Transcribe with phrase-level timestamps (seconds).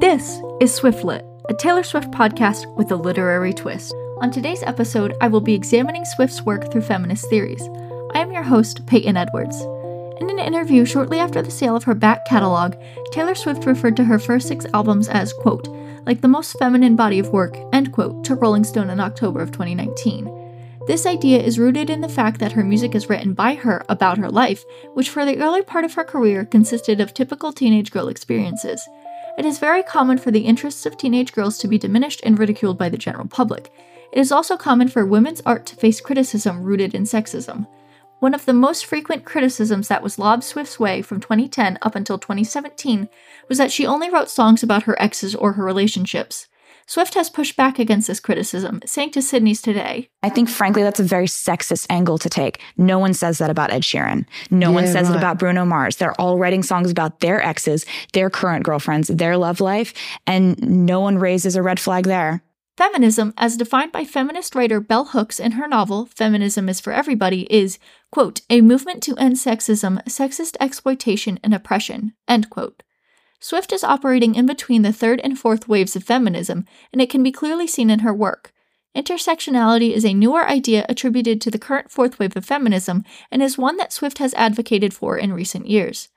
[0.00, 1.20] This is Swiftlit,
[1.50, 3.92] a Taylor Swift podcast with a literary twist.
[4.22, 7.60] On today's episode, I will be examining Swift's work through feminist theories.
[8.14, 9.60] I am your host, Peyton Edwards.
[10.18, 12.76] In an interview shortly after the sale of her back catalog,
[13.12, 15.68] Taylor Swift referred to her first six albums as, quote,
[16.06, 19.52] like the most feminine body of work, end quote, to Rolling Stone in October of
[19.52, 20.34] 2019.
[20.86, 24.16] This idea is rooted in the fact that her music is written by her about
[24.16, 24.64] her life,
[24.94, 28.88] which for the early part of her career consisted of typical teenage girl experiences.
[29.40, 32.76] It is very common for the interests of teenage girls to be diminished and ridiculed
[32.76, 33.72] by the general public.
[34.12, 37.66] It is also common for women's art to face criticism rooted in sexism.
[38.18, 42.18] One of the most frequent criticisms that was lobbed Swift's way from 2010 up until
[42.18, 43.08] 2017
[43.48, 46.46] was that she only wrote songs about her exes or her relationships.
[46.90, 50.98] Swift has pushed back against this criticism, saying to Sydney's Today I think, frankly, that's
[50.98, 52.60] a very sexist angle to take.
[52.76, 54.26] No one says that about Ed Sheeran.
[54.50, 55.14] No yeah, one says right.
[55.14, 55.98] it about Bruno Mars.
[55.98, 59.94] They're all writing songs about their exes, their current girlfriends, their love life,
[60.26, 62.42] and no one raises a red flag there.
[62.76, 67.42] Feminism, as defined by feminist writer Bell Hooks in her novel Feminism is for Everybody,
[67.54, 67.78] is,
[68.10, 72.82] quote, a movement to end sexism, sexist exploitation, and oppression, end quote.
[73.40, 77.22] Swift is operating in between the third and fourth waves of feminism, and it can
[77.22, 78.52] be clearly seen in her work.
[78.94, 83.56] Intersectionality is a newer idea attributed to the current fourth wave of feminism and is
[83.56, 86.08] one that Swift has advocated for in recent years.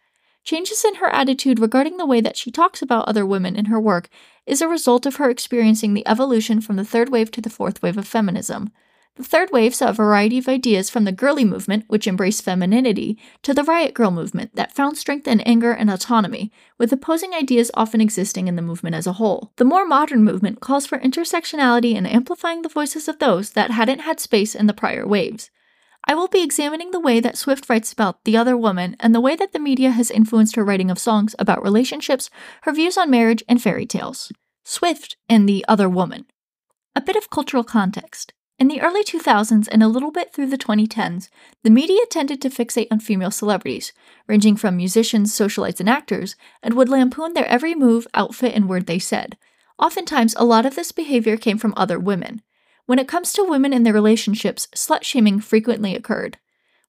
[0.44, 3.80] Changes in her attitude regarding the way that she talks about other women in her
[3.80, 4.10] work
[4.46, 7.82] is a result of her experiencing the evolution from the third wave to the fourth
[7.82, 8.72] wave of feminism.
[9.16, 13.20] The third wave saw a variety of ideas from the girly movement, which embraced femininity,
[13.44, 17.70] to the riot girl movement that found strength in anger and autonomy, with opposing ideas
[17.76, 19.52] often existing in the movement as a whole.
[19.58, 24.00] The more modern movement calls for intersectionality and amplifying the voices of those that hadn't
[24.00, 25.52] had space in the prior waves.
[26.06, 29.22] I will be examining the way that Swift writes about the other woman and the
[29.22, 32.32] way that the media has influenced her writing of songs about relationships,
[32.64, 34.32] her views on marriage, and fairy tales.
[34.66, 36.26] Swift and the other woman.
[36.96, 38.34] A bit of cultural context.
[38.64, 41.28] In the early 2000s and a little bit through the 2010s,
[41.64, 43.92] the media tended to fixate on female celebrities,
[44.26, 48.88] ranging from musicians, socialites, and actors, and would lampoon their every move, outfit, and word
[48.88, 49.38] they said.
[49.78, 52.42] Oftentimes, a lot of this behavior came from other women.
[52.86, 56.38] When it comes to women and their relationships, slut shaming frequently occurred.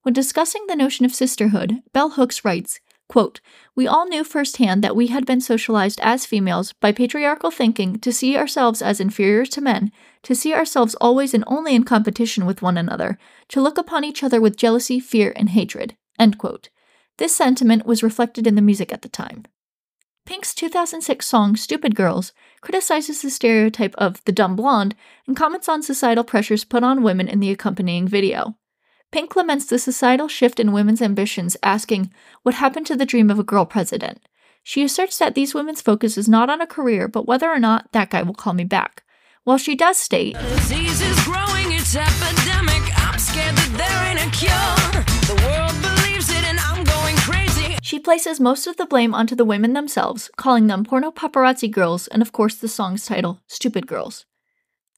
[0.02, 2.78] When discussing the notion of sisterhood, Bell Hooks writes,
[3.09, 3.41] Quote,
[3.75, 8.12] We all knew firsthand that we had been socialized as females by patriarchal thinking to
[8.12, 9.92] see ourselves as inferior to men,
[10.22, 14.22] to see ourselves always and only in competition with one another, to look upon each
[14.22, 15.97] other with jealousy, fear, and hatred.
[16.19, 16.70] End quote.
[17.19, 19.44] This sentiment was reflected in the music at the time.
[20.26, 22.32] Pink's 2006 song Stupid Girls
[22.62, 27.28] criticizes the stereotype of the dumb blonde and comments on societal pressures put on women
[27.28, 28.56] in the accompanying video.
[29.12, 33.38] Pink laments the societal shift in women's ambitions, asking, What happened to the dream of
[33.38, 34.20] a girl president?
[34.62, 37.93] She asserts that these women's focus is not on a career, but whether or not
[37.93, 39.04] that guy will call me back.
[39.44, 42.82] While she does state, Disease is growing, it's epidemic.
[42.98, 45.04] I'm scared that there ain't a cure.
[45.28, 47.76] The world believes it, and I'm going crazy.
[47.82, 52.09] She places most of the blame onto the women themselves, calling them porno paparazzi girls,
[52.09, 54.25] and of course the song's title, Stupid Girls.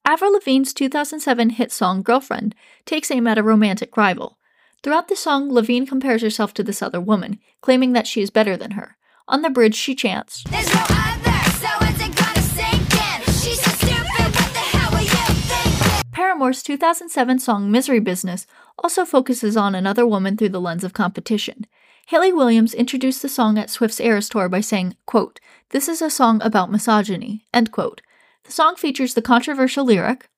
[0.09, 4.37] Avril Lavigne's 2007 hit song Girlfriend takes aim at a romantic rival.
[4.81, 8.55] Throughout the song, Lavigne compares herself to this other woman, claiming that she is better
[8.55, 8.95] than her.
[9.27, 11.67] On the bridge, she chants, no other, so
[16.13, 18.47] Paramore's 2007 song Misery Business
[18.79, 21.67] also focuses on another woman through the lens of competition.
[22.07, 25.41] Hayley Williams introduced the song at Swift's Eras tour by saying, quote,
[25.71, 28.01] This is a song about misogyny, end quote.
[28.47, 30.29] The song features the controversial lyric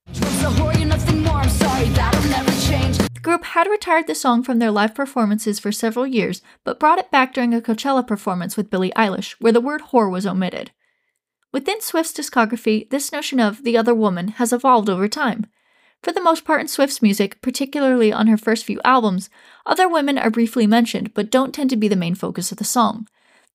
[3.14, 6.98] The group had retired the song from their live performances for several years, but brought
[6.98, 10.72] it back during a Coachella performance with Billie Eilish, where the word whore was omitted.
[11.54, 15.46] Within Swift's discography, this notion of the other woman has evolved over time.
[16.02, 19.30] For the most part in Swift's music, particularly on her first few albums,
[19.68, 22.64] other women are briefly mentioned but don't tend to be the main focus of the
[22.64, 23.08] song.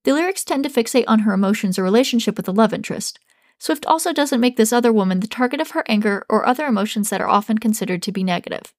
[0.04, 3.18] The lyrics tend to fixate on her emotions or relationship with the love interest.
[3.58, 7.10] Swift also doesn't make this other woman the target of her anger or other emotions
[7.10, 8.74] that are often considered to be negative.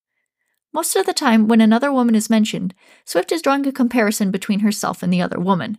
[0.73, 2.73] Most of the time, when another woman is mentioned,
[3.05, 5.77] Swift is drawing a comparison between herself and the other woman.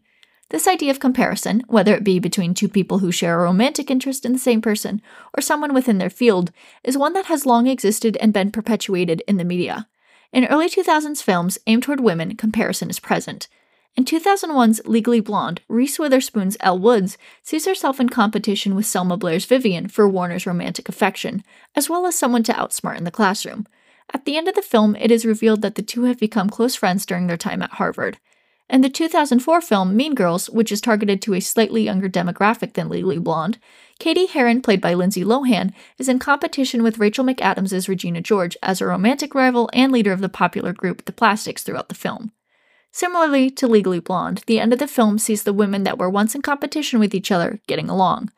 [0.51, 4.25] This idea of comparison, whether it be between two people who share a romantic interest
[4.25, 5.03] in the same person
[5.37, 6.53] or someone within their field,
[6.85, 9.89] is one that has long existed and been perpetuated in the media.
[10.33, 13.49] In early 2000s films aimed toward women, comparison is present,
[13.97, 19.47] in 2001's Legally Blonde, Reese Witherspoon's Elle Woods sees herself in competition with Selma Blair's
[19.47, 21.43] Vivian for Warner's romantic affection,
[21.75, 23.67] as well as someone to outsmart in the classroom.
[24.13, 26.75] At the end of the film, it is revealed that the two have become close
[26.75, 28.19] friends during their time at Harvard.
[28.69, 32.89] In the 2004 film Mean Girls, which is targeted to a slightly younger demographic than
[32.89, 33.59] Legally Blonde,
[33.99, 38.81] Cady Heron, played by Lindsay Lohan, is in competition with Rachel McAdams' Regina George as
[38.81, 42.33] a romantic rival and leader of the popular group The Plastics throughout the film.
[42.97, 46.35] Similarly to Legally Blonde, the end of the film sees the women that were once
[46.35, 48.33] in competition with each other getting along.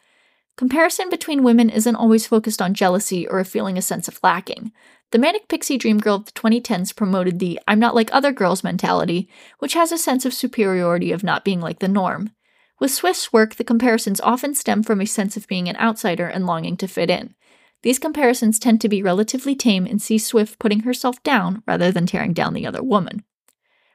[0.57, 4.73] Comparison between women isn't always focused on jealousy or a feeling a sense of lacking.
[5.13, 8.65] The Manic Pixie Dream Girl of the 2010s promoted the I'm not like other girls
[8.65, 9.29] mentality,
[9.61, 12.33] which has a sense of superiority of not being like the norm.
[12.81, 16.47] With Swift's work, the comparisons often stem from a sense of being an outsider and
[16.47, 17.37] longing to fit in.
[17.83, 22.07] These comparisons tend to be relatively tame and see Swift putting herself down rather than
[22.07, 23.23] tearing down the other woman.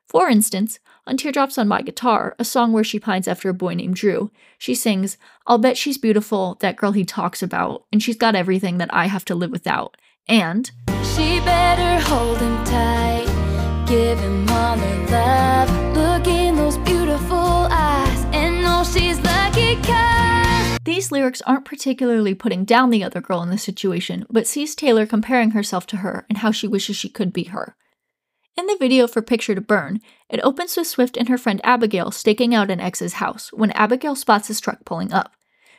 [0.07, 3.73] For instance, on Teardrops on My Guitar, a song where she pines after a boy
[3.73, 5.17] named Drew, she sings,
[5.47, 9.07] I'll bet she's beautiful, that girl he talks about, and she's got everything that I
[9.07, 9.97] have to live without.
[10.27, 10.69] And,
[11.15, 18.25] She better hold him tight, give him all her love, look in those beautiful eyes,
[18.31, 20.79] and know she's lucky cause.
[20.85, 25.05] These lyrics aren't particularly putting down the other girl in the situation, but sees Taylor
[25.05, 27.75] comparing herself to her and how she wishes she could be her.
[28.55, 32.11] In the video for Picture to Burn, it opens with Swift and her friend Abigail
[32.11, 35.33] staking out an ex's house when Abigail spots his truck pulling up.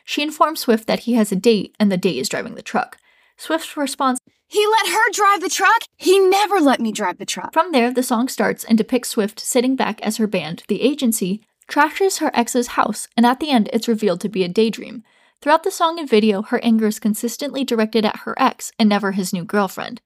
[0.05, 2.99] She informs Swift that he has a date and the date is driving the truck.
[3.37, 5.83] Swift responds, He let her drive the truck?
[5.97, 7.53] He never let me drive the truck.
[7.53, 11.43] From there, the song starts and depicts Swift sitting back as her band, The Agency,
[11.69, 15.05] trashes her ex's house, and at the end, it's revealed to be a daydream.
[15.41, 19.13] Throughout the song and video, her anger is consistently directed at her ex and never
[19.13, 20.01] his new girlfriend.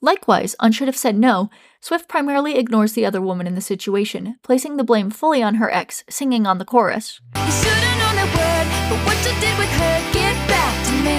[0.00, 1.50] Likewise, on Should Have Said No,
[1.80, 5.70] Swift primarily ignores the other woman in the situation, placing the blame fully on her
[5.72, 7.20] ex, singing on the chorus.
[7.34, 11.18] You should've known that word, but what you did with her, get back to me.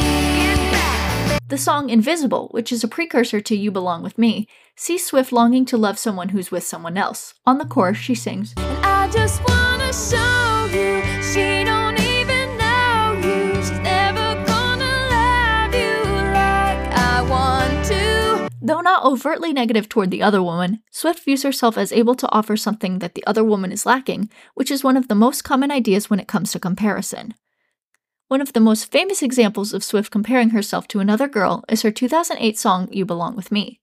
[0.56, 1.42] Get back.
[1.50, 4.48] The song Invisible, which is a precursor to You Belong With Me,
[4.78, 7.34] sees Swift longing to love someone who's with someone else.
[7.46, 8.54] On the chorus, she sings,
[19.00, 23.00] not overtly negative toward the other woman, Swift views herself as able to offer something
[23.00, 26.20] that the other woman is lacking, which is one of the most common ideas when
[26.20, 27.34] it comes to comparison.
[28.28, 31.92] One of the most famous examples of Swift comparing herself to another girl is her
[31.92, 33.80] 2008 song You Belong With Me.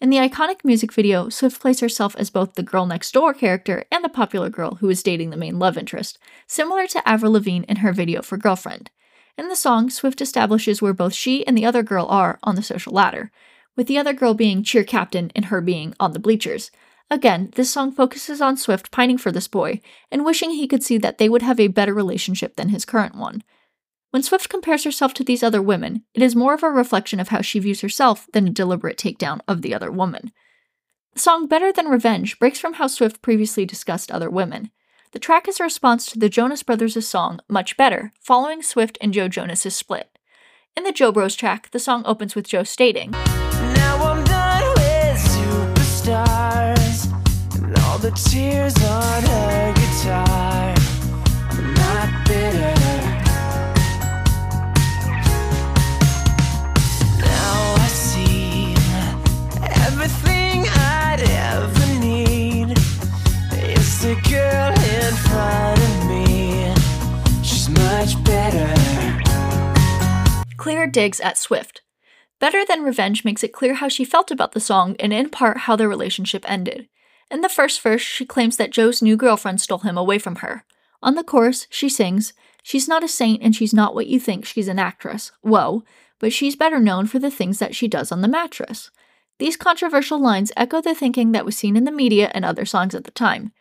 [0.00, 3.84] In the iconic music video, Swift plays herself as both the girl next door character
[3.90, 7.64] and the popular girl who is dating the main love interest, similar to Avril Lavigne
[7.68, 8.90] in her video for Girlfriend.
[9.36, 12.62] In the song, Swift establishes where both she and the other girl are on the
[12.62, 13.32] social ladder,
[13.80, 16.70] with the other girl being cheer captain and her being on the bleachers.
[17.10, 19.80] Again, this song focuses on Swift pining for this boy
[20.12, 23.14] and wishing he could see that they would have a better relationship than his current
[23.14, 23.42] one.
[24.10, 27.28] When Swift compares herself to these other women, it is more of a reflection of
[27.28, 30.30] how she views herself than a deliberate takedown of the other woman.
[31.14, 34.70] The song Better Than Revenge breaks from how Swift previously discussed other women.
[35.12, 39.14] The track is a response to the Jonas Brothers' song Much Better, following Swift and
[39.14, 40.18] Joe Jonas' split.
[40.76, 43.14] In the Jo Bros track, the song opens with Joe stating,
[48.10, 50.74] the tears on her guitar.
[51.50, 52.74] I'm not bitter.
[57.18, 58.74] Now I see
[59.86, 62.72] everything I'd ever need.
[63.52, 66.74] It's the girl in front of me.
[67.44, 68.68] She's much better.
[70.56, 71.82] Clear digs at Swift.
[72.38, 75.58] Better Than Revenge makes it clear how she felt about the song and in part
[75.58, 76.88] how their relationship ended.
[77.30, 80.64] In the first verse, she claims that Joe's new girlfriend stole him away from her.
[81.02, 82.32] On the chorus, she sings,
[82.62, 85.32] She's not a saint and she's not what you think, she's an actress.
[85.40, 85.84] Whoa,
[86.18, 88.90] but she's better known for the things that she does on the mattress.
[89.38, 92.94] These controversial lines echo the thinking that was seen in the media and other songs
[92.94, 93.52] at the time.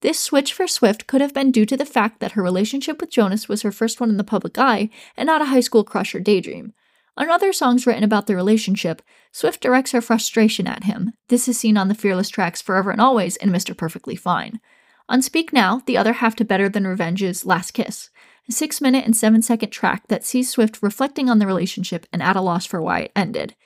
[0.00, 3.10] This switch for Swift could have been due to the fact that her relationship with
[3.10, 6.14] Jonas was her first one in the public eye and not a high school crush
[6.14, 6.72] or daydream.
[7.18, 11.14] On other songs written about the relationship, Swift directs her frustration at him.
[11.28, 13.76] This is seen on the Fearless tracks Forever and Always and Mr.
[13.76, 14.60] Perfectly Fine.
[15.08, 18.10] On Speak Now, the other half to Better Than Revenge's Last Kiss,
[18.48, 22.22] a 6 minute and 7 second track that sees Swift reflecting on the relationship and
[22.22, 23.56] at a loss for why it ended.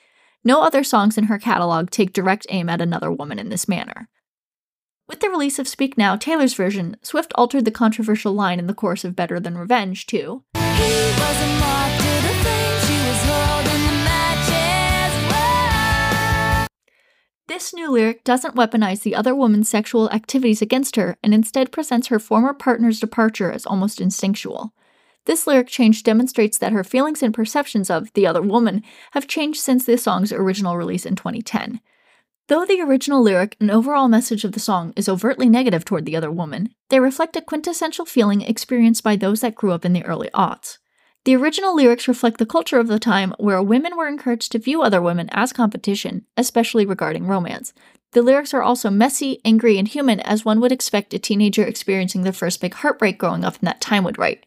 [0.43, 4.09] No other songs in her catalog take direct aim at another woman in this manner.
[5.07, 8.73] With the release of Speak Now, Taylor's version, Swift altered the controversial line in the
[8.73, 10.43] course of Better Than Revenge to
[17.53, 22.07] This new lyric doesn't weaponize the other woman's sexual activities against her and instead presents
[22.07, 24.73] her former partner's departure as almost instinctual.
[25.25, 28.81] This lyric change demonstrates that her feelings and perceptions of the other woman
[29.11, 31.79] have changed since the song's original release in 2010.
[32.47, 36.15] Though the original lyric and overall message of the song is overtly negative toward the
[36.15, 40.03] other woman, they reflect a quintessential feeling experienced by those that grew up in the
[40.05, 40.79] early aughts.
[41.25, 44.81] The original lyrics reflect the culture of the time where women were encouraged to view
[44.81, 47.73] other women as competition, especially regarding romance.
[48.11, 52.23] The lyrics are also messy, angry, and human as one would expect a teenager experiencing
[52.23, 54.45] their first big heartbreak growing up in that time would write.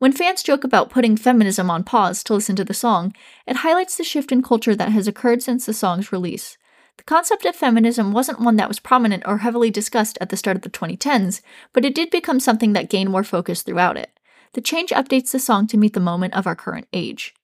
[0.00, 3.14] When fans joke about putting feminism on pause to listen to the song,
[3.46, 6.58] it highlights the shift in culture that has occurred since the song's release.
[6.98, 10.56] The concept of feminism wasn't one that was prominent or heavily discussed at the start
[10.56, 11.40] of the 2010s,
[11.72, 14.10] but it did become something that gained more focus throughout it.
[14.54, 17.34] The change updates the song to meet the moment of our current age.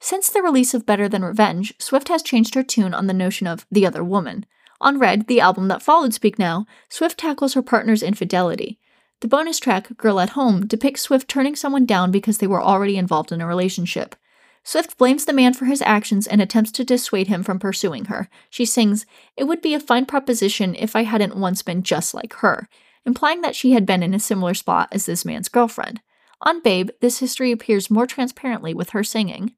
[0.00, 3.46] Since the release of Better Than Revenge, Swift has changed her tune on the notion
[3.46, 4.46] of the other woman.
[4.80, 8.78] On Red, the album that followed Speak Now, Swift tackles her partner's infidelity.
[9.20, 12.96] The bonus track, Girl at Home, depicts Swift turning someone down because they were already
[12.96, 14.14] involved in a relationship.
[14.62, 18.28] Swift blames the man for his actions and attempts to dissuade him from pursuing her.
[18.50, 22.34] She sings, It would be a fine proposition if I hadn't once been just like
[22.34, 22.68] her,
[23.04, 26.00] implying that she had been in a similar spot as this man's girlfriend.
[26.42, 29.54] On Babe, this history appears more transparently with her singing.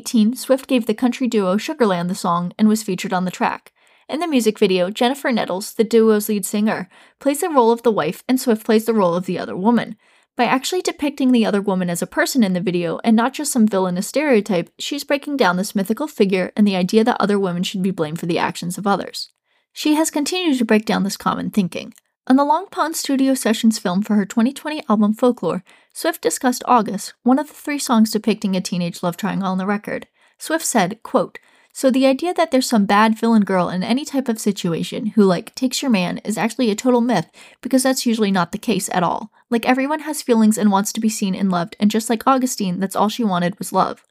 [0.00, 3.72] 2018, Swift gave the country duo Sugarland the song and was featured on the track.
[4.08, 6.88] In the music video, Jennifer Nettles, the duo's lead singer,
[7.20, 9.96] plays the role of the wife and Swift plays the role of the other woman.
[10.36, 13.52] By actually depicting the other woman as a person in the video and not just
[13.52, 17.62] some villainous stereotype, she's breaking down this mythical figure and the idea that other women
[17.62, 19.30] should be blamed for the actions of others.
[19.72, 21.94] She has continued to break down this common thinking.
[22.26, 25.62] On the Long Pond Studio Sessions film for her 2020 album Folklore,
[25.96, 29.64] Swift discussed August, one of the three songs depicting a teenage love triangle on the
[29.64, 30.08] record.
[30.38, 31.38] Swift said, quote,
[31.72, 35.22] so the idea that there's some bad villain girl in any type of situation who
[35.22, 38.90] like takes your man is actually a total myth because that's usually not the case
[38.92, 39.30] at all.
[39.50, 42.80] Like everyone has feelings and wants to be seen and loved, and just like Augustine,
[42.80, 44.04] that's all she wanted was love.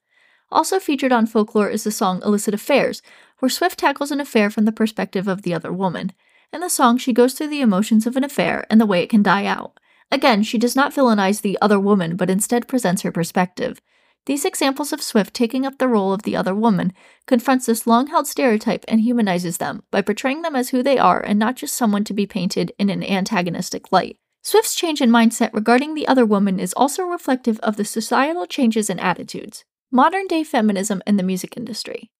[0.50, 3.02] Also featured on Folklore is the song Illicit Affairs,
[3.40, 6.14] where Swift tackles an affair from the perspective of the other woman.
[6.54, 9.10] In the song, she goes through the emotions of an affair and the way it
[9.10, 9.78] can die out.
[10.14, 13.82] Again, she does not villainize the other woman, but instead presents her perspective.
[14.28, 16.94] These examples of Swift taking up the role of the other woman
[17.26, 21.20] confronts this long held stereotype and humanizes them by portraying them as who they are
[21.20, 24.20] and not just someone to be painted in an antagonistic light.
[24.44, 28.92] Swift's change in mindset regarding the other woman is also reflective of the societal changes
[28.92, 29.66] and attitudes.
[29.92, 32.12] Modern day feminism in the music industry.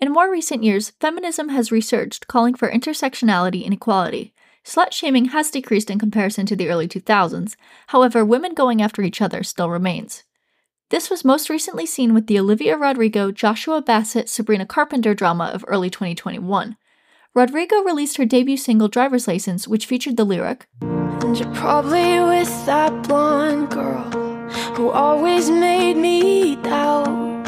[0.00, 4.34] In more recent years, feminism has resurged, calling for intersectionality and equality.
[4.66, 7.54] Slut shaming has decreased in comparison to the early 2000s,
[7.86, 10.24] however, women going after each other still remains.
[10.90, 15.64] This was most recently seen with the Olivia Rodrigo, Joshua Bassett, Sabrina Carpenter drama of
[15.68, 16.76] early 2021.
[17.32, 22.66] Rodrigo released her debut single Driver's License, which featured the lyric And you're probably with
[22.66, 24.10] that blonde girl
[24.74, 27.46] who always made me doubt.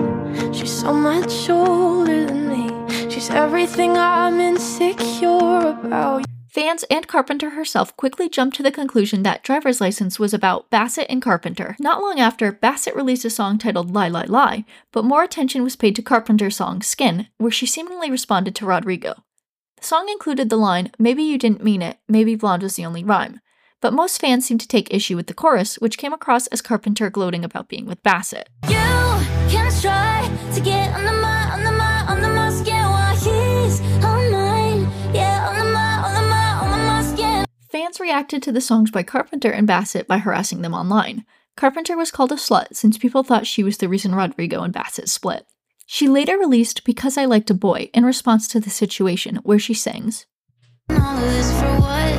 [0.54, 3.10] She's so much older than me.
[3.10, 6.24] She's everything I'm insecure about.
[6.58, 11.06] Fans and Carpenter herself quickly jumped to the conclusion that Driver's License was about Bassett
[11.08, 11.76] and Carpenter.
[11.78, 15.76] Not long after, Bassett released a song titled Lie Lie Lie, but more attention was
[15.76, 19.22] paid to Carpenter's song Skin, where she seemingly responded to Rodrigo.
[19.76, 23.04] The song included the line, Maybe you didn't mean it, maybe blonde was the only
[23.04, 23.38] rhyme.
[23.80, 27.08] But most fans seemed to take issue with the chorus, which came across as Carpenter
[27.08, 28.48] gloating about being with Bassett.
[37.88, 41.24] Fans reacted to the songs by Carpenter and Bassett by harassing them online.
[41.56, 45.08] Carpenter was called a slut since people thought she was the reason Rodrigo and Bassett
[45.08, 45.46] split.
[45.86, 49.72] She later released Because I Liked a Boy in response to the situation, where she
[49.72, 50.26] sings,
[50.90, 52.12] All this for what?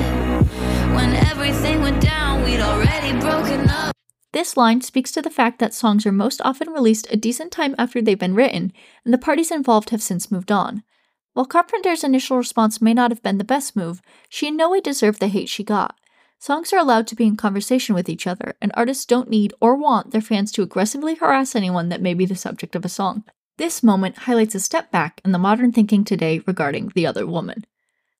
[0.95, 3.95] When everything went down, we'd already broken up.
[4.31, 7.75] This line speaks to the fact that songs are most often released a decent time
[7.77, 8.73] after they've been written,
[9.05, 10.81] and the parties involved have since moved on.
[11.39, 14.81] While Carpenter's initial response may not have been the best move, she in no way
[14.81, 15.97] deserved the hate she got.
[16.37, 19.73] Songs are allowed to be in conversation with each other, and artists don't need or
[19.73, 23.23] want their fans to aggressively harass anyone that may be the subject of a song.
[23.55, 27.65] This moment highlights a step back in the modern thinking today regarding the other woman.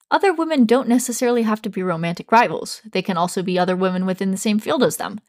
[0.10, 4.06] Other women don't necessarily have to be romantic rivals, they can also be other women
[4.06, 5.20] within the same field as them.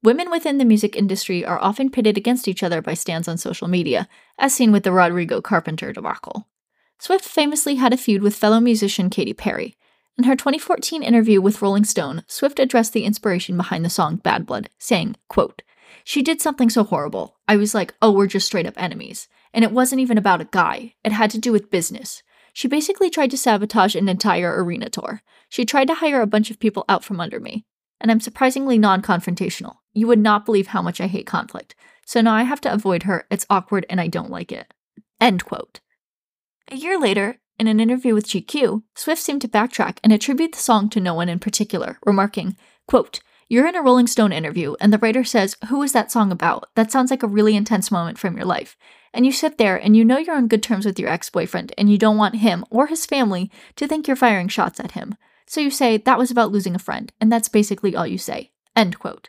[0.00, 3.66] Women within the music industry are often pitted against each other by stans on social
[3.66, 4.08] media,
[4.38, 6.46] as seen with the Rodrigo Carpenter debacle.
[7.02, 9.74] Swift famously had a feud with fellow musician Katy Perry.
[10.16, 14.46] In her 2014 interview with Rolling Stone, Swift addressed the inspiration behind the song Bad
[14.46, 15.62] Blood, saying, quote,
[16.04, 17.40] She did something so horrible.
[17.48, 19.26] I was like, oh, we're just straight up enemies.
[19.52, 22.22] And it wasn't even about a guy, it had to do with business.
[22.52, 25.22] She basically tried to sabotage an entire arena tour.
[25.48, 27.64] She tried to hire a bunch of people out from under me.
[28.00, 29.78] And I'm surprisingly non confrontational.
[29.92, 31.74] You would not believe how much I hate conflict.
[32.06, 33.26] So now I have to avoid her.
[33.28, 34.72] It's awkward and I don't like it.
[35.20, 35.80] End quote.
[36.70, 40.58] A year later, in an interview with GQ, Swift seemed to backtrack and attribute the
[40.58, 42.56] song to no one in particular, remarking,
[42.88, 46.32] quote, You're in a Rolling Stone interview, and the writer says, Who is that song
[46.32, 46.68] about?
[46.74, 48.76] That sounds like a really intense moment from your life.
[49.12, 51.72] And you sit there and you know you're on good terms with your ex boyfriend,
[51.76, 55.16] and you don't want him or his family to think you're firing shots at him.
[55.46, 58.52] So you say, That was about losing a friend, and that's basically all you say.
[58.74, 59.28] End quote.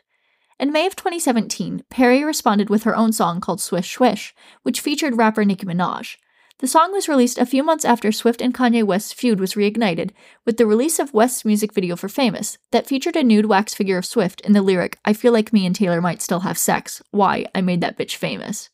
[0.58, 5.18] In May of 2017, Perry responded with her own song called Swish Swish, which featured
[5.18, 6.16] rapper Nicki Minaj.
[6.60, 10.12] The song was released a few months after Swift and Kanye West's feud was reignited
[10.46, 13.98] with the release of West's music video for Famous that featured a nude wax figure
[13.98, 17.02] of Swift in the lyric, I feel like me and Taylor might still have sex.
[17.10, 17.46] Why?
[17.56, 18.70] I made that bitch famous.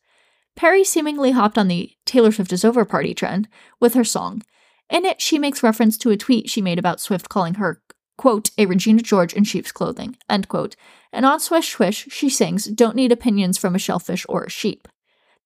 [0.55, 3.47] Perry seemingly hopped on the Taylor Swift is over party trend
[3.79, 4.43] with her song.
[4.91, 7.81] In it, she makes reference to a tweet she made about Swift calling her,
[8.15, 10.75] quote, a Regina George in sheep's clothing, end quote.
[11.11, 14.87] And on Swish Swish, she sings, Don't need opinions from a shellfish or a sheep.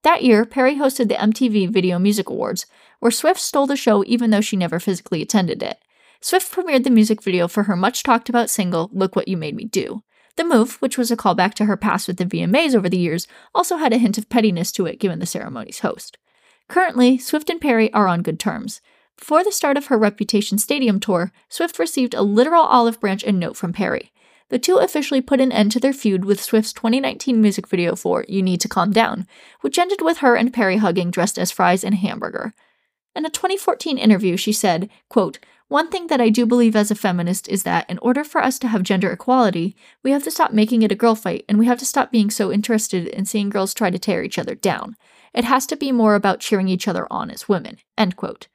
[0.06, 2.68] That year, Perry hosted the MTV Video Music Awards,
[3.00, 5.80] where Swift stole the show even though she never physically attended it.
[6.22, 9.56] Swift premiered the music video for her much talked about single, Look What You Made
[9.56, 10.04] Me Do.
[10.36, 13.28] The move, which was a callback to her past with the VMAs over the years,
[13.56, 16.20] also had a hint of pettiness to it given the ceremony's host.
[16.68, 18.82] Currently, Swift and Perry are on good terms.
[19.18, 23.40] Before the start of her Reputation Stadium tour, Swift received a literal olive branch and
[23.40, 24.12] note from Perry
[24.50, 28.26] the two officially put an end to their feud with Swift's 2019 music video for
[28.28, 29.28] You Need to Calm Down,
[29.62, 32.54] which ended with her and Perry hugging dressed as fries and hamburger.
[33.16, 36.96] In a 2014 interview, she said, quote, One thing that I do believe as a
[36.96, 40.54] feminist is that in order for us to have gender equality, we have to stop
[40.54, 43.50] making it a girl fight and we have to stop being so interested in seeing
[43.50, 44.96] girls try to tear each other down.
[45.34, 47.78] It has to be more about cheering each other on as women.
[47.98, 48.48] End quote.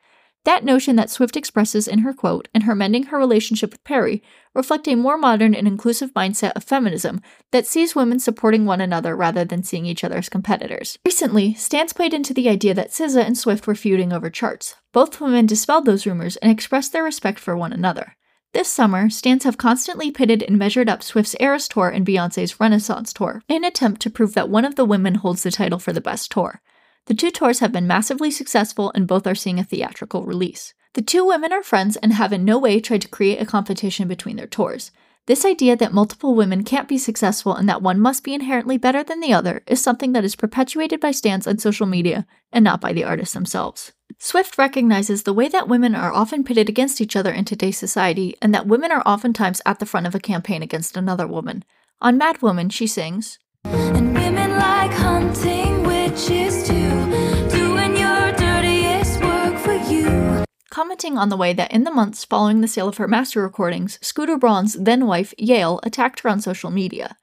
[0.44, 4.22] That notion that Swift expresses in her quote and her mending her relationship with Perry
[4.54, 7.20] reflect a more modern and inclusive mindset of feminism
[7.52, 10.98] that sees women supporting one another rather than seeing each other as competitors.
[11.04, 14.76] Recently, Stans played into the idea that SZA and Swift were feuding over charts.
[14.92, 18.16] Both women dispelled those rumors and expressed their respect for one another.
[18.52, 23.12] This summer, Stans have constantly pitted and measured up Swift's Eras Tour and Beyonce's Renaissance
[23.12, 25.92] Tour in an attempt to prove that one of the women holds the title for
[25.92, 26.60] the best tour.
[27.06, 30.74] The two tours have been massively successful and both are seeing a theatrical release.
[30.94, 34.08] The two women are friends and have in no way tried to create a competition
[34.08, 34.90] between their tours.
[35.26, 39.04] This idea that multiple women can't be successful and that one must be inherently better
[39.04, 42.80] than the other is something that is perpetuated by stans on social media and not
[42.80, 43.92] by the artists themselves.
[44.18, 48.36] Swift recognizes the way that women are often pitted against each other in today's society
[48.42, 51.64] and that women are oftentimes at the front of a campaign against another woman.
[52.00, 56.69] On Mad Woman, she sings, And women like hunting witches
[60.70, 63.98] commenting on the way that in the months following the sale of her master recordings,
[64.00, 67.16] Scooter Braun's then wife, Yael, attacked her on social media.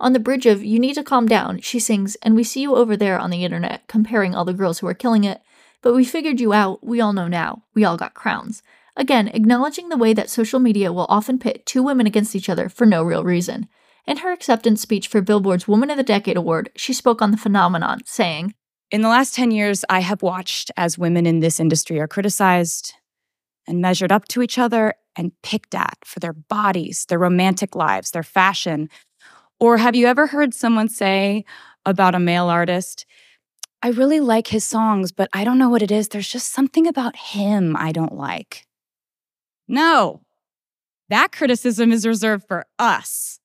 [0.00, 2.76] On the bridge of You Need to Calm Down, she sings, And we see you
[2.76, 5.40] over there on the internet, comparing all the girls who are killing it,
[5.82, 8.62] but we figured you out, we all know now, we all got crowns.
[8.96, 12.68] Again, acknowledging the way that social media will often pit two women against each other
[12.68, 13.68] for no real reason.
[14.06, 17.36] In her acceptance speech for Billboard's Woman of the Decade award, she spoke on the
[17.36, 18.54] phenomenon, saying,
[18.90, 22.94] in the last 10 years, I have watched as women in this industry are criticized
[23.66, 28.12] and measured up to each other and picked at for their bodies, their romantic lives,
[28.12, 28.88] their fashion.
[29.60, 31.44] Or have you ever heard someone say
[31.84, 33.06] about a male artist,
[33.82, 36.08] I really like his songs, but I don't know what it is.
[36.08, 38.66] There's just something about him I don't like.
[39.68, 40.22] No,
[41.08, 43.40] that criticism is reserved for us.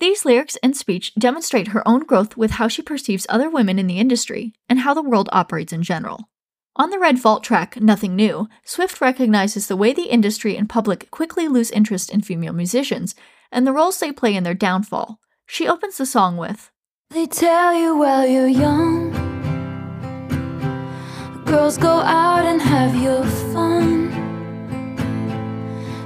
[0.00, 3.86] These lyrics and speech demonstrate her own growth with how she perceives other women in
[3.86, 6.30] the industry and how the world operates in general.
[6.76, 11.10] On the Red Vault track, Nothing New, Swift recognizes the way the industry and public
[11.10, 13.14] quickly lose interest in female musicians
[13.52, 15.20] and the roles they play in their downfall.
[15.46, 16.70] She opens the song with
[17.10, 19.10] They tell you while you're young,
[21.44, 24.08] girls go out and have your fun.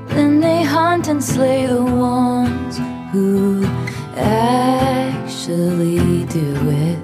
[0.09, 2.79] Then they hunt and slay the ones
[3.13, 3.63] who
[4.17, 6.99] actually do it.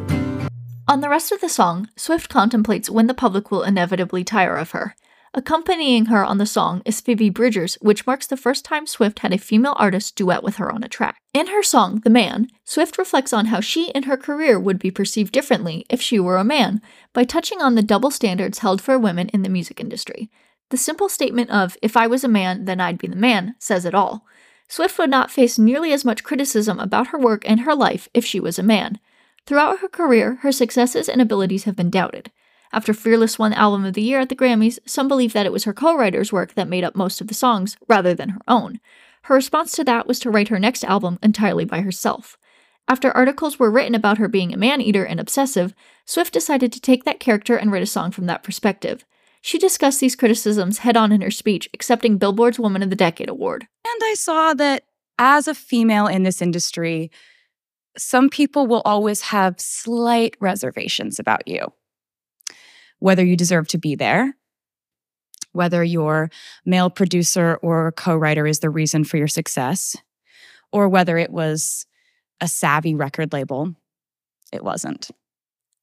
[0.88, 4.72] On the rest of the song, Swift contemplates when the public will inevitably tire of
[4.72, 4.94] her.
[5.32, 9.32] Accompanying her on the song is Phoebe Bridgers, which marks the first time Swift had
[9.32, 11.18] a female artist duet with her on a track.
[11.32, 14.90] In her song, The Man, Swift reflects on how she and her career would be
[14.90, 18.98] perceived differently if she were a man, by touching on the double standards held for
[18.98, 20.28] women in the music industry.
[20.70, 23.84] The simple statement of, if I was a man, then I'd be the man, says
[23.84, 24.24] it all.
[24.70, 28.24] Swift would not face nearly as much criticism about her work and her life if
[28.24, 29.00] she was a man.
[29.44, 32.30] Throughout her career, her successes and abilities have been doubted.
[32.72, 35.64] After Fearless won Album of the Year at the Grammys, some believe that it was
[35.64, 38.78] her co writer's work that made up most of the songs, rather than her own.
[39.22, 42.38] Her response to that was to write her next album entirely by herself.
[42.86, 46.80] After articles were written about her being a man eater and obsessive, Swift decided to
[46.80, 49.04] take that character and write a song from that perspective.
[49.40, 53.28] She discussed these criticisms head on in her speech, accepting Billboard's Woman of the Decade
[53.28, 53.66] award.
[53.86, 54.84] And I saw that
[55.18, 57.10] as a female in this industry,
[57.96, 61.72] some people will always have slight reservations about you.
[62.98, 64.34] Whether you deserve to be there,
[65.52, 66.30] whether your
[66.64, 69.96] male producer or co writer is the reason for your success,
[70.72, 71.86] or whether it was
[72.40, 73.74] a savvy record label,
[74.52, 75.10] it wasn't.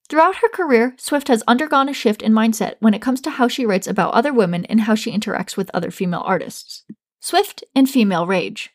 [0.10, 3.48] Throughout her career, Swift has undergone a shift in mindset when it comes to how
[3.48, 6.86] she writes about other women and how she interacts with other female artists.
[7.20, 8.72] Swift and female rage.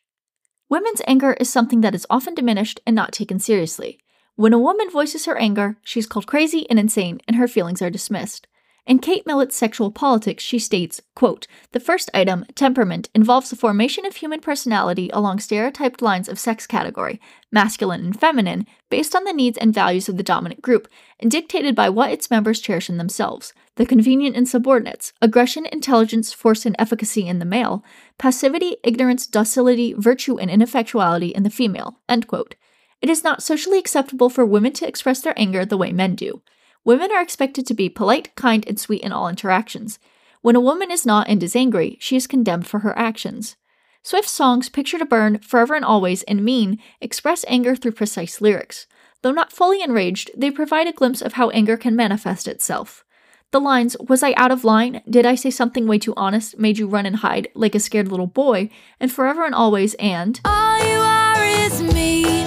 [0.69, 3.99] Women's anger is something that is often diminished and not taken seriously.
[4.37, 7.91] When a woman voices her anger, she's called crazy and insane, and her feelings are
[7.91, 8.47] dismissed.
[8.85, 14.05] In Kate Millett's Sexual Politics, she states, quote, The first item, temperament, involves the formation
[14.05, 17.21] of human personality along stereotyped lines of sex category,
[17.53, 20.89] masculine and feminine, based on the needs and values of the dominant group,
[21.21, 26.33] and dictated by what its members cherish in themselves, the convenient and subordinates, aggression, intelligence,
[26.33, 27.85] force, and efficacy in the male,
[28.19, 32.57] passivity, ignorance, docility, virtue, and ineffectuality in the female, end quote.
[33.01, 36.43] It is not socially acceptable for women to express their anger the way men do.
[36.85, 39.99] Women are expected to be polite, kind, and sweet in all interactions.
[40.41, 43.57] When a woman is not and is angry, she is condemned for her actions.
[44.03, 48.89] Swift's songs Picture to Burn, Forever and Always, and Mean express anger through precise lyrics.
[49.23, 53.05] Though not fully enraged, they provide a glimpse of how anger can manifest itself.
[53.53, 55.03] The lines, Was I out of line?
[55.09, 56.59] Did I say something way too honest?
[56.59, 58.71] Made you run and hide like a scared little boy?
[58.99, 62.47] And Forever and Always, and All you are is mean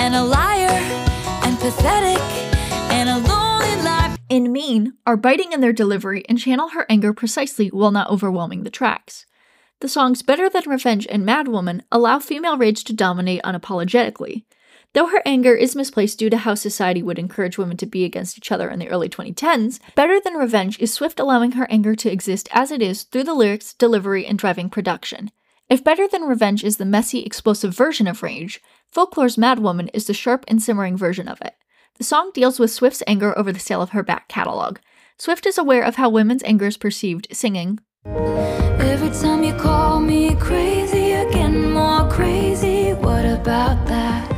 [0.00, 0.70] and a liar
[1.44, 2.37] and pathetic
[4.38, 8.62] in Mean are biting in their delivery and channel her anger precisely while not overwhelming
[8.62, 9.26] the tracks.
[9.80, 14.44] The songs Better Than Revenge and Mad Woman allow female rage to dominate unapologetically.
[14.94, 18.38] Though her anger is misplaced due to how society would encourage women to be against
[18.38, 22.10] each other in the early 2010s, Better Than Revenge is Swift allowing her anger to
[22.10, 25.32] exist as it is through the lyrics, delivery, and driving production.
[25.68, 28.62] If Better Than Revenge is the messy, explosive version of rage,
[28.94, 31.56] Folklore's Mad Woman is the sharp and simmering version of it.
[31.98, 34.78] The song deals with Swift's anger over the sale of her back catalog.
[35.18, 40.36] Swift is aware of how women's anger is perceived, singing, Every time you call me
[40.36, 41.12] crazy,
[41.50, 42.92] more crazy.
[42.92, 44.30] What about that?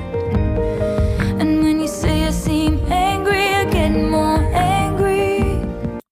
[1.39, 5.61] And when you say I seem angry, more angry.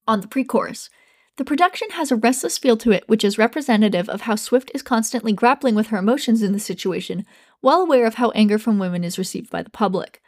[0.07, 0.91] on the pre chorus.
[1.37, 4.83] The production has a restless feel to it, which is representative of how Swift is
[4.83, 7.25] constantly grappling with her emotions in the situation,
[7.63, 10.21] well aware of how anger from women is received by the public.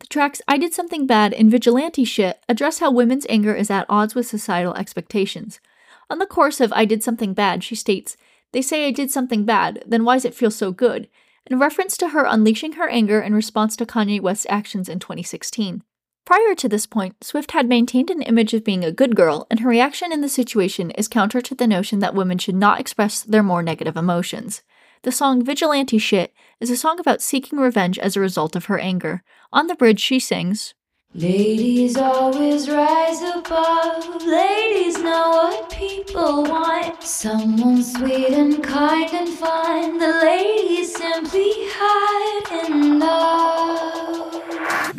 [0.00, 3.86] The tracks I Did Something Bad and Vigilante Shit address how women's anger is at
[3.88, 5.60] odds with societal expectations.
[6.08, 8.16] On the course of I Did Something Bad, she states,
[8.52, 11.08] They say I did something bad, then why's it feel so good?
[11.50, 15.82] in reference to her unleashing her anger in response to Kanye West's actions in 2016.
[16.24, 19.60] Prior to this point, Swift had maintained an image of being a good girl, and
[19.60, 23.22] her reaction in the situation is counter to the notion that women should not express
[23.22, 24.62] their more negative emotions.
[25.02, 28.78] The song Vigilante Shit is a song about seeking revenge as a result of her
[28.78, 29.22] anger.
[29.52, 30.74] On the bridge, she sings,
[31.14, 34.22] Ladies always rise above.
[34.26, 37.02] Ladies know what people want.
[37.02, 39.98] Someone sweet and kind and fun.
[39.98, 44.42] The ladies simply hide in love.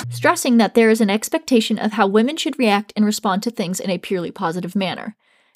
[0.10, 3.80] stressing that there is an expectation of how women should react and respond to things
[3.80, 5.16] in a purely positive manner.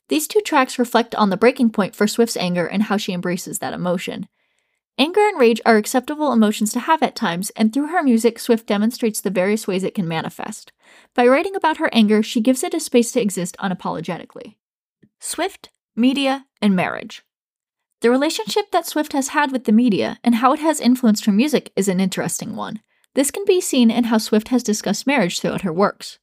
[0.10, 3.60] These two tracks reflect on the breaking point for Swift's anger and how she embraces
[3.60, 4.28] that emotion.
[4.98, 8.68] Anger and rage are acceptable emotions to have at times, and through her music, Swift
[8.68, 10.72] demonstrates the various ways it can manifest.
[11.16, 14.56] By writing about her anger, she gives it a space to exist unapologetically.
[15.20, 17.24] Swift, media, and marriage.
[18.02, 21.32] The relationship that Swift has had with the media and how it has influenced her
[21.32, 22.82] music is an interesting one.
[23.16, 26.20] This can be seen in how Swift has discussed marriage throughout her works.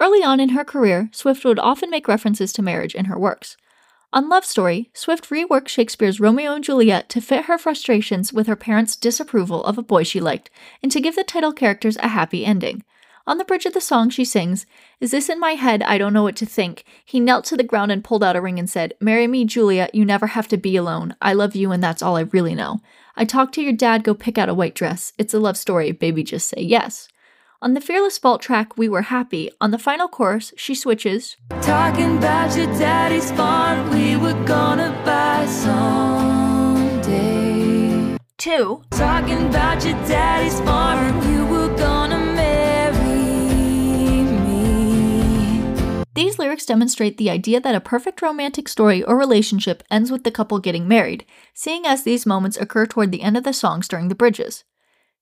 [0.00, 3.56] Early on in her career, Swift would often make references to marriage in her works.
[4.16, 8.56] On Love Story, Swift reworked Shakespeare's Romeo and Juliet to fit her frustrations with her
[8.56, 10.48] parents' disapproval of a boy she liked
[10.82, 12.82] and to give the title characters a happy ending.
[13.26, 14.64] On the bridge of the song, she sings,
[15.00, 15.82] Is this in my head?
[15.82, 16.84] I don't know what to think.
[17.04, 19.90] He knelt to the ground and pulled out a ring and said, Marry me, Julia.
[19.92, 21.14] You never have to be alone.
[21.20, 22.80] I love you, and that's all I really know.
[23.16, 25.12] I talked to your dad, go pick out a white dress.
[25.18, 27.08] It's a love story, baby, just say yes.
[27.62, 32.18] On the Fearless Vault track, We Were Happy, on the final chorus, she switches, Talking
[32.18, 37.06] about your daddy's farm we were gonna buy someday.
[38.46, 38.82] knew.
[38.90, 42.94] Talking about your daddy's farm you were gonna marry
[44.44, 46.04] me.
[46.14, 50.30] These lyrics demonstrate the idea that a perfect romantic story or relationship ends with the
[50.30, 54.08] couple getting married, seeing as these moments occur toward the end of the songs during
[54.08, 54.64] the bridges.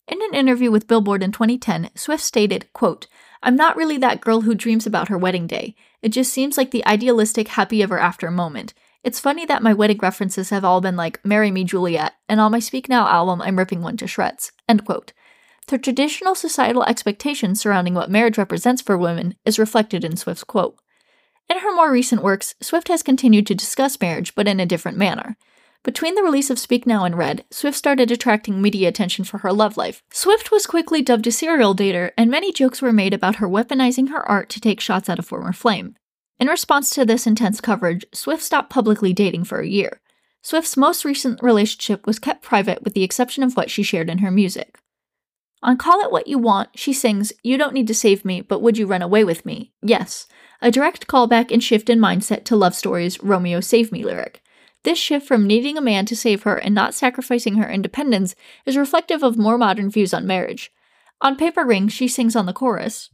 [0.07, 3.07] In an interview with Billboard in 2010, Swift stated, quote,
[3.43, 5.75] I'm not really that girl who dreams about her wedding day.
[6.03, 8.75] It just seems like the idealistic happy ever after moment.
[9.03, 12.53] It's funny that my wedding references have all been like Marry Me Juliet, and on
[12.53, 14.53] my Speak Now album I'm ripping one to shreds.
[14.69, 15.13] End quote.
[15.69, 20.77] The traditional societal expectations surrounding what marriage represents for women is reflected in Swift's quote.
[21.51, 24.99] In her more recent works, Swift has continued to discuss marriage, but in a different
[24.99, 25.37] manner.
[25.85, 29.53] Between the release of Speak Now and Red, Swift started attracting media attention for her
[29.53, 30.03] love life.
[30.11, 34.09] Swift was quickly dubbed a serial dater, and many jokes were made about her weaponizing
[34.09, 35.95] her art to take shots at a former flame.
[36.41, 40.01] In response to this intense coverage, Swift stopped publicly dating for a year.
[40.41, 44.19] Swift's most recent relationship was kept private with the exception of what she shared in
[44.19, 44.79] her music.
[45.63, 48.63] On Call It What You Want, she sings, You don't need to save me, but
[48.63, 49.73] would you run away with me?
[49.83, 50.27] Yes,
[50.63, 54.41] a direct callback and shift in mindset to Love Story's Romeo Save Me lyric.
[54.85, 58.35] This shift from needing a man to save her and not sacrificing her independence
[58.67, 60.71] is reflective of more modern views on marriage.
[61.23, 63.09] On Paper Ring, she sings on the chorus.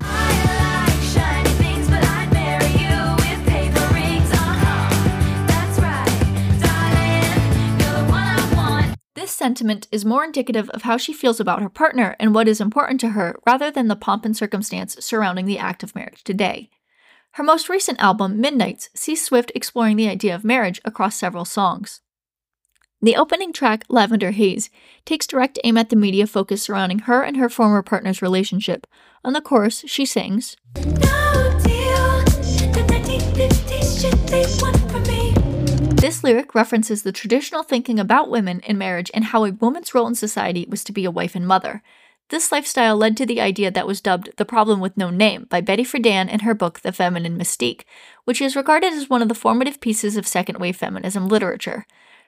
[9.14, 12.60] This sentiment is more indicative of how she feels about her partner and what is
[12.60, 16.68] important to her rather than the pomp and circumstance surrounding the act of marriage today.
[17.32, 22.00] Her most recent album, Midnights, sees Swift exploring the idea of marriage across several songs.
[23.00, 24.68] The opening track, Lavender Haze,
[25.04, 28.86] takes direct aim at the media focus surrounding her and her former partner's relationship.
[29.24, 31.30] On the chorus, she sings, no
[36.00, 40.06] This lyric references the traditional thinking about women in marriage and how a woman's role
[40.06, 41.82] in society was to be a wife and mother.
[42.30, 45.60] This lifestyle led to the idea that was dubbed The Problem with No Name by
[45.60, 47.82] Betty Friedan in her book The Feminine Mystique,
[48.24, 51.86] which is regarded as one of the formative pieces of second wave feminism literature.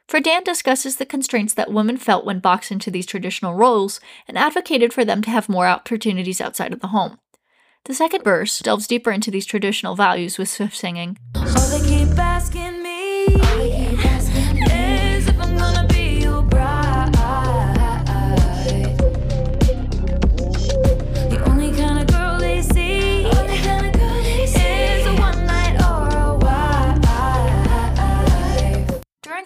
[0.08, 4.92] Friedan discusses the constraints that women felt when boxed into these traditional roles and advocated
[4.92, 7.18] for them to have more opportunities outside of the home.
[7.84, 11.16] The second verse delves deeper into these traditional values with Swift singing.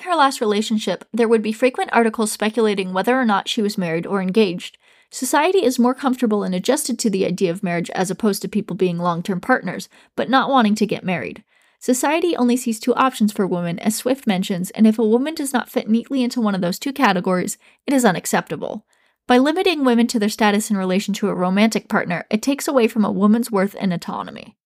[0.07, 4.07] Her last relationship, there would be frequent articles speculating whether or not she was married
[4.07, 4.79] or engaged.
[5.11, 8.75] Society is more comfortable and adjusted to the idea of marriage as opposed to people
[8.75, 11.45] being long term partners, but not wanting to get married.
[11.79, 15.53] Society only sees two options for women, as Swift mentions, and if a woman does
[15.53, 18.87] not fit neatly into one of those two categories, it is unacceptable.
[19.27, 22.88] By limiting women to their status in relation to a romantic partner, it takes away
[22.88, 24.57] from a woman's worth and autonomy.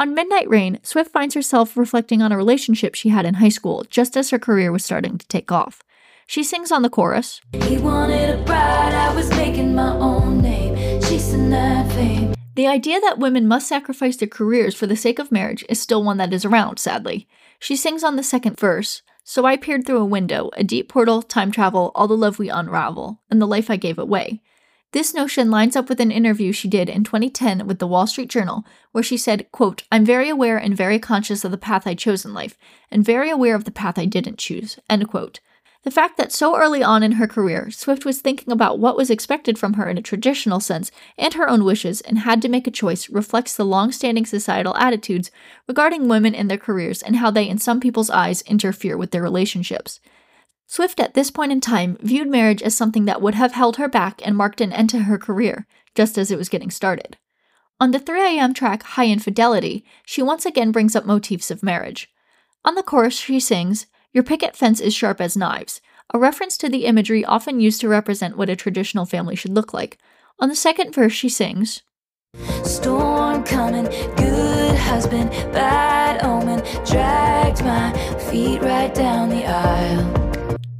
[0.00, 3.84] On Midnight Rain, Swift finds herself reflecting on a relationship she had in high school
[3.90, 5.82] just as her career was starting to take off.
[6.26, 7.42] She sings on the chorus.
[7.64, 12.34] He wanted a bride, I was making my own name, chasing that fame.
[12.54, 16.02] The idea that women must sacrifice their careers for the sake of marriage is still
[16.02, 17.28] one that is around, sadly.
[17.58, 19.02] She sings on the second verse.
[19.24, 22.48] So I peered through a window, a deep portal, time travel, all the love we
[22.48, 24.42] unravel, and the life I gave away.
[24.92, 28.28] This notion lines up with an interview she did in 2010 with the Wall Street
[28.28, 31.94] Journal, where she said, quote, I'm very aware and very conscious of the path I
[31.94, 32.58] chose in life,
[32.90, 35.40] and very aware of the path I didn't choose, end quote.
[35.84, 39.08] The fact that so early on in her career, Swift was thinking about what was
[39.08, 42.66] expected from her in a traditional sense and her own wishes and had to make
[42.66, 45.30] a choice reflects the long standing societal attitudes
[45.66, 49.22] regarding women and their careers and how they, in some people's eyes, interfere with their
[49.22, 50.00] relationships.
[50.72, 53.90] Swift at this point in time viewed marriage as something that would have held her
[53.90, 57.18] back and marked an end to her career, just as it was getting started.
[57.78, 62.08] On the 3am track High Infidelity, she once again brings up motifs of marriage.
[62.64, 65.82] On the chorus, she sings, Your picket fence is sharp as knives,
[66.14, 69.74] a reference to the imagery often used to represent what a traditional family should look
[69.74, 69.98] like.
[70.38, 71.82] On the second verse, she sings,
[72.64, 73.84] Storm coming,
[74.16, 77.92] good husband, bad omen, dragged my
[78.30, 80.31] feet right down the aisle.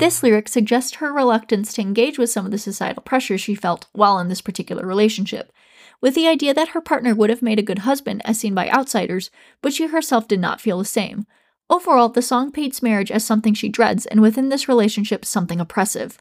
[0.03, 3.87] This lyric suggests her reluctance to engage with some of the societal pressures she felt
[3.93, 5.53] while in this particular relationship,
[6.01, 8.69] with the idea that her partner would have made a good husband as seen by
[8.69, 11.25] outsiders, but she herself did not feel the same.
[11.71, 16.19] Overall, the song paints marriage as something she dreads, and within this relationship, something oppressive.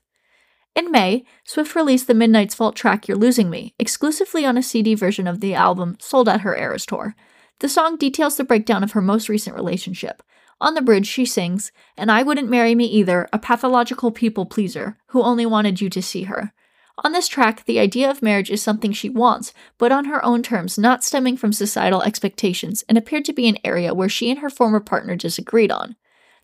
[0.75, 4.93] In May, Swift released the Midnight's Vault track You're Losing Me, exclusively on a CD
[4.93, 7.15] version of the album sold at her Eras tour.
[7.61, 10.21] The song details the breakdown of her most recent relationship.
[10.61, 14.95] On the bridge, she sings, And I wouldn't marry me either, a pathological people pleaser
[15.07, 16.53] who only wanted you to see her.
[17.03, 20.43] On this track, the idea of marriage is something she wants, but on her own
[20.43, 24.39] terms, not stemming from societal expectations, and appeared to be an area where she and
[24.39, 25.95] her former partner disagreed on.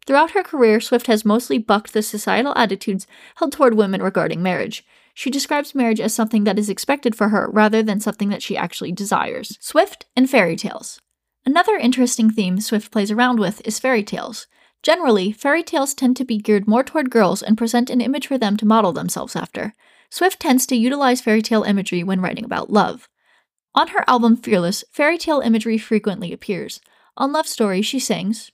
[0.08, 4.84] Throughout her career, Swift has mostly bucked the societal attitudes held toward women regarding marriage.
[5.14, 8.58] She describes marriage as something that is expected for her rather than something that she
[8.58, 9.58] actually desires.
[9.60, 11.02] Swift and fairy tales.
[11.48, 14.48] Another interesting theme Swift plays around with is fairy tales.
[14.84, 18.38] Generally, fairy tales tend to be geared more toward girls and present an image for
[18.38, 19.74] them to model themselves after.
[20.10, 23.08] Swift tends to utilize fairy tale imagery when writing about love.
[23.74, 26.82] On her album Fearless, fairy tale imagery frequently appears.
[27.16, 28.52] On Love Story, she sings,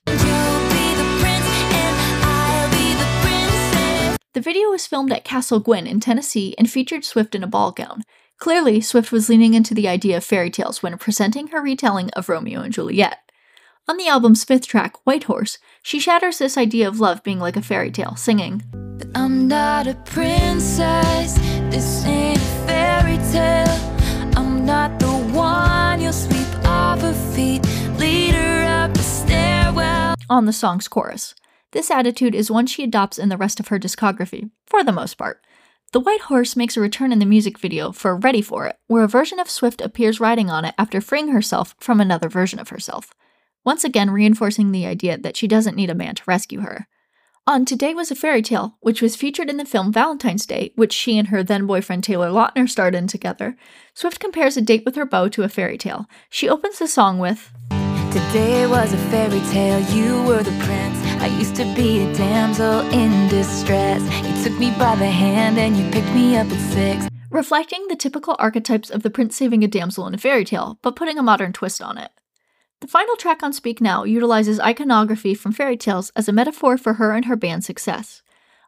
[4.33, 7.71] The video was filmed at Castle Gwynn in Tennessee and featured Swift in a ball
[7.71, 8.03] gown.
[8.43, 12.27] Clearly, Swift was leaning into the idea of fairy tales when presenting her retelling of
[12.27, 13.31] Romeo and Juliet.
[13.87, 17.55] On the album's fifth track, White Horse, she shatters this idea of love being like
[17.55, 18.61] a fairy tale, singing,
[18.97, 21.35] But I'm not a princess,
[21.71, 23.79] this ain't a fairy tale.
[24.35, 27.65] I'm not the one you'll sweep off her feet,
[27.97, 30.15] lead her up the stairwell.
[30.29, 31.33] On the song's chorus.
[31.71, 35.17] This attitude is one she adopts in the rest of her discography, for the most
[35.17, 35.39] part.
[35.93, 39.03] The White Horse makes a return in the music video for Ready for It, where
[39.03, 42.69] a version of Swift appears riding on it after freeing herself from another version of
[42.69, 43.11] herself,
[43.63, 46.87] once again reinforcing the idea that she doesn't need a man to rescue her.
[47.45, 50.93] On Today Was a Fairy Tale, which was featured in the film Valentine's Day, which
[50.93, 53.55] she and her then boyfriend Taylor Lautner starred in together,
[53.93, 56.07] Swift compares a date with her beau to a fairy tale.
[56.27, 61.02] She opens the song with, Today was a fairy tale, you were the prince.
[61.23, 64.01] I used to be a damsel in distress.
[64.25, 67.07] You took me by the hand and you picked me up at six.
[67.29, 70.97] reflecting the typical archetypes of the prince saving a damsel in a fairy tale, but
[70.97, 72.11] putting a modern twist on it.
[72.81, 76.95] The final track on Speak Now utilizes iconography from fairy tales as a metaphor for
[76.95, 78.21] her and her band's success.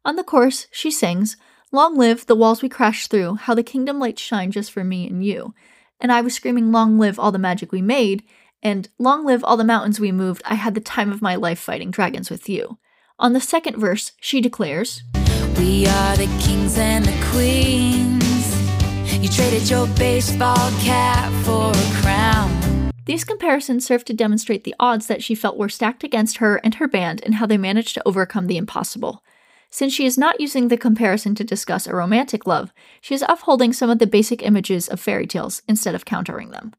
[0.06, 1.36] On the chorus, she sings,
[1.74, 5.10] Long live the walls we crashed through, how the kingdom lights shine just for me
[5.10, 5.54] and you.
[6.00, 8.24] And I was screaming, Long live all the magic we made,
[8.66, 11.60] and Long live all the mountains we moved, I had the time of my life
[11.60, 12.80] fighting dragons with you.
[13.20, 15.04] On the second verse, she declares,
[15.60, 18.24] We are the kings and the queens.
[19.22, 22.92] You traded your baseball cap for a crown.
[23.06, 26.74] These comparisons serve to demonstrate the odds that she felt were stacked against her and
[26.76, 29.24] her band and how they managed to overcome the impossible.
[29.70, 33.74] Since she is not using the comparison to discuss a romantic love, she is upholding
[33.74, 36.74] some of the basic images of fairy tales instead of countering them.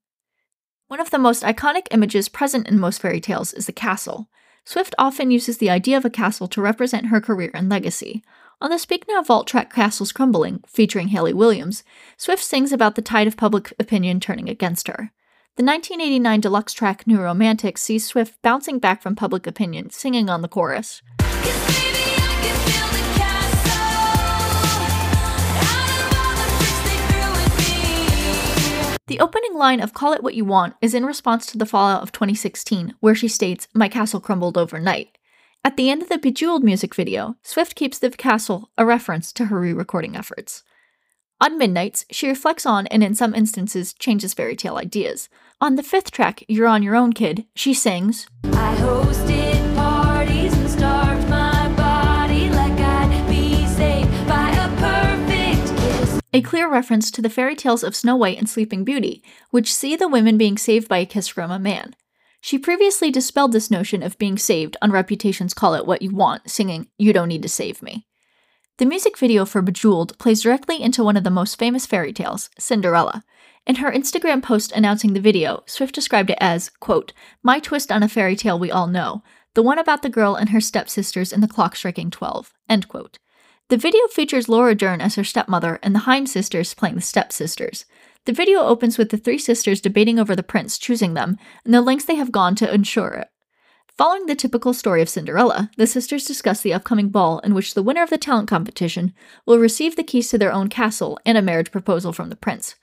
[0.89, 4.29] One of the most iconic images present in most fairy tales is the castle.
[4.65, 8.23] Swift often uses the idea of a castle to represent her career and legacy.
[8.61, 11.83] On the Speak Now Vault track Castles Crumbling, featuring Hayley Williams,
[12.17, 15.11] Swift sings about the tide of public opinion turning against her.
[15.57, 20.43] The 1989 deluxe track New Romantic sees Swift bouncing back from public opinion, singing on
[20.43, 21.03] the chorus.
[29.09, 32.03] The opening line of Call It What You Want is in response to the fallout
[32.03, 35.17] of 2016, where she states, My castle crumbled overnight.
[35.65, 39.45] At the end of the Bejeweled music video, Swift keeps the castle a reference to
[39.45, 40.65] her re recording efforts.
[41.41, 45.29] On Midnights, she reflects on and in some instances changes fairy tale ideas.
[45.61, 48.27] On the fifth track, You're On Your Own Kid, she sings,
[56.37, 59.97] a clear reference to the fairy tales of Snow White and Sleeping Beauty, which see
[59.97, 61.97] the women being saved by a kiss from a man.
[62.43, 66.51] She previously dispelled this notion of being saved on Reputation's Call It What You Want,
[66.51, 68.07] singing, You Don't Need to Save Me.
[68.77, 72.51] The music video for Bejeweled plays directly into one of the most famous fairy tales,
[72.59, 73.25] Cinderella.
[73.67, 78.03] In her Instagram post announcing the video, Swift described it as, quote, My twist on
[78.03, 79.23] a fairy tale we all know,
[79.55, 83.19] the one about the girl and her stepsisters in the clock striking 12, end quote.
[83.69, 87.85] The video features Laura Dern as her stepmother and the Haim sisters playing the stepsisters.
[88.25, 91.81] The video opens with the three sisters debating over the prince choosing them and the
[91.81, 93.29] lengths they have gone to ensure it.
[93.99, 97.83] Following the typical story of Cinderella, the sisters discuss the upcoming ball in which the
[97.83, 99.13] winner of the talent competition
[99.47, 102.77] will receive the keys to their own castle and a marriage proposal from the prince.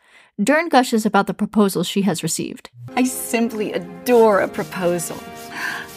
[0.43, 2.71] Dern gushes about the proposals she has received.
[2.97, 5.17] I simply adore a proposal.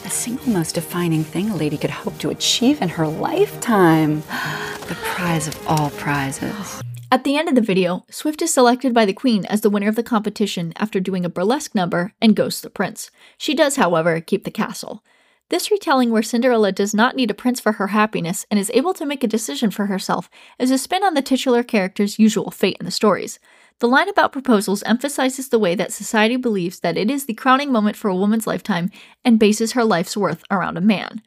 [0.07, 4.23] The single most defining thing a lady could hope to achieve in her lifetime.
[4.87, 6.81] The prize of all prizes.
[7.11, 9.89] At the end of the video, Swift is selected by the Queen as the winner
[9.89, 13.11] of the competition after doing a burlesque number and ghosts the prince.
[13.37, 15.03] She does, however, keep the castle.
[15.49, 18.93] This retelling where Cinderella does not need a prince for her happiness and is able
[18.93, 22.77] to make a decision for herself is a spin on the titular character's usual fate
[22.79, 23.39] in the stories.
[23.79, 27.71] The line about proposals emphasizes the way that society believes that it is the crowning
[27.71, 28.89] moment for a woman's lifetime
[29.23, 31.21] and bases her life's worth around a man.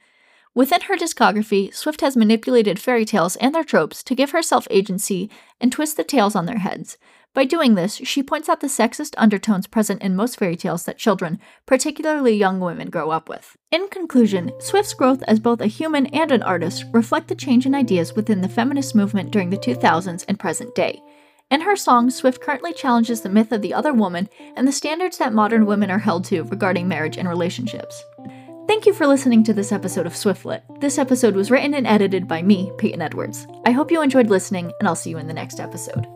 [0.52, 5.30] Within her discography, Swift has manipulated fairy tales and their tropes to give herself agency
[5.60, 6.98] and twist the tales on their heads.
[7.32, 10.98] By doing this, she points out the sexist undertones present in most fairy tales that
[10.98, 13.56] children, particularly young women, grow up with.
[13.70, 17.76] In conclusion, Swift's growth as both a human and an artist reflect the change in
[17.76, 21.00] ideas within the feminist movement during the 2000s and present day.
[21.50, 25.18] In her song, Swift currently challenges the myth of the other woman and the standards
[25.18, 28.04] that modern women are held to regarding marriage and relationships.
[28.68, 30.62] Thank you for listening to this episode of Swiftlit.
[30.80, 33.48] This episode was written and edited by me, Payton Edwards.
[33.66, 36.06] I hope you enjoyed listening, and I'll see you in the next episode.